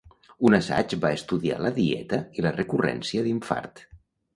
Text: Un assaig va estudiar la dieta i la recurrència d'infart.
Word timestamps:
Un 0.47 0.55
assaig 0.57 0.95
va 1.03 1.11
estudiar 1.19 1.61
la 1.67 1.75
dieta 1.77 2.23
i 2.41 2.49
la 2.49 2.57
recurrència 2.59 3.31
d'infart. 3.31 3.91